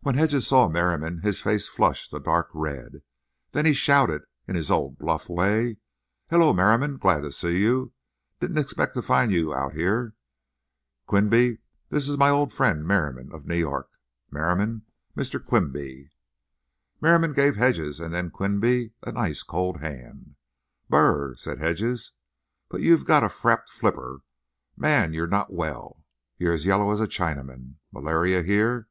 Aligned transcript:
When 0.00 0.16
Hedges 0.16 0.48
saw 0.48 0.68
Merriam 0.68 1.20
his 1.20 1.40
face 1.40 1.68
flushed 1.68 2.12
a 2.12 2.18
dark 2.18 2.48
red. 2.52 3.02
Then 3.52 3.64
he 3.64 3.72
shouted 3.74 4.22
in 4.48 4.56
his 4.56 4.72
old, 4.72 4.98
bluff 4.98 5.28
way: 5.28 5.76
"Hello, 6.28 6.52
Merriam. 6.52 6.96
Glad 6.98 7.20
to 7.20 7.30
see 7.30 7.60
you. 7.60 7.92
Didn't 8.40 8.58
expect 8.58 8.94
to 8.94 9.02
find 9.02 9.30
you 9.30 9.54
out 9.54 9.74
here. 9.74 10.14
Quinby, 11.06 11.58
this 11.90 12.08
is 12.08 12.18
my 12.18 12.28
old 12.28 12.52
friend 12.52 12.84
Merriam, 12.84 13.32
of 13.32 13.46
New 13.46 13.54
York—Merriam, 13.54 14.82
Mr. 15.16 15.38
Quinby." 15.40 16.10
Merriam 17.00 17.32
gave 17.32 17.54
Hedges 17.54 18.00
and 18.00 18.12
then 18.12 18.30
Quinby 18.32 18.94
an 19.04 19.16
ice 19.16 19.44
cold 19.44 19.76
hand. 19.78 20.34
"Br 20.90 20.96
r 20.96 21.02
r 21.14 21.28
r!" 21.28 21.36
said 21.36 21.60
Hedges. 21.60 22.10
"But 22.68 22.80
you've 22.82 23.04
got 23.04 23.22
a 23.22 23.28
frappéd 23.28 23.68
flipper! 23.68 24.22
Man, 24.76 25.12
you're 25.12 25.28
not 25.28 25.52
well. 25.52 26.02
You're 26.36 26.52
as 26.54 26.66
yellow 26.66 26.90
as 26.90 26.98
a 26.98 27.06
Chinaman. 27.06 27.76
Malarial 27.92 28.42
here? 28.44 28.88